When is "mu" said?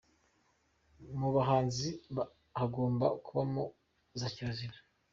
1.19-1.27